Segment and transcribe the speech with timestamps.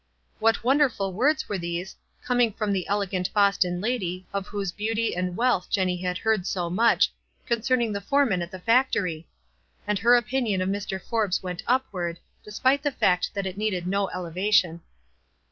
[0.39, 1.95] What wonderful words were these—
[2.27, 5.13] £jrnin2' from the elegant Boston lady, of whosv 'jieaut^ WISE AND OTHERWISE.
[5.13, 7.11] 119 and wealth Jenny had heard so much—
[7.45, 9.27] concern ing the foreman at the factory!
[9.85, 10.99] And her opin ion of Mr.
[10.99, 14.81] Forbes went upward, despite the fact that it needed no elevation.